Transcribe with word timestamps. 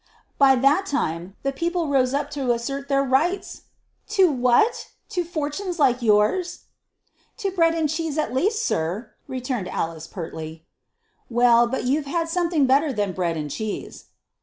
"By 0.39 0.55
that 0.55 0.87
time 0.87 1.35
the 1.43 1.51
people'd 1.51 1.93
have 1.93 1.93
rose 2.11 2.15
to 2.31 2.51
assert 2.53 2.87
their 2.87 3.03
rights." 3.03 3.65
"To 4.07 4.31
what? 4.31 4.87
To 5.09 5.23
fortunes 5.23 5.77
like 5.77 6.01
yours?" 6.01 6.61
"To 7.37 7.51
bread 7.51 7.75
and 7.75 7.87
cheese 7.87 8.17
at 8.17 8.33
least, 8.33 8.63
sir," 8.63 9.11
returned 9.27 9.67
Alice, 9.67 10.07
pertly. 10.07 10.65
"Well, 11.29 11.67
but 11.67 11.83
you've 11.83 12.07
had 12.07 12.29
something 12.29 12.65
better 12.65 12.91
than 12.91 13.11
bread 13.11 13.37
and 13.37 13.51
cheese." 13.51 14.05